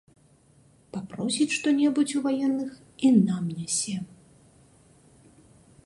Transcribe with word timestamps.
Папросіць 0.95 1.55
што-небудзь 1.57 2.15
у 2.21 2.23
ваенных 2.29 2.71
і 3.09 3.13
нам 3.27 3.43
нясе. 3.59 3.97